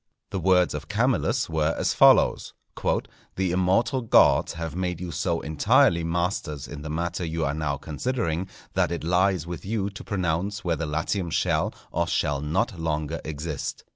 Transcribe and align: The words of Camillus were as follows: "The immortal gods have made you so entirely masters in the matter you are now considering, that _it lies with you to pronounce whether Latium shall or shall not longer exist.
The 0.31 0.39
words 0.39 0.73
of 0.73 0.87
Camillus 0.87 1.47
were 1.47 1.75
as 1.77 1.93
follows: 1.93 2.55
"The 3.35 3.51
immortal 3.51 4.01
gods 4.01 4.53
have 4.53 4.75
made 4.75 4.99
you 4.99 5.11
so 5.11 5.41
entirely 5.41 6.03
masters 6.03 6.67
in 6.67 6.81
the 6.81 6.89
matter 6.89 7.23
you 7.23 7.45
are 7.45 7.53
now 7.53 7.77
considering, 7.77 8.47
that 8.73 8.89
_it 8.89 9.03
lies 9.03 9.45
with 9.45 9.63
you 9.63 9.91
to 9.91 10.03
pronounce 10.03 10.63
whether 10.63 10.87
Latium 10.87 11.29
shall 11.29 11.71
or 11.91 12.07
shall 12.07 12.41
not 12.41 12.79
longer 12.79 13.21
exist. 13.23 13.83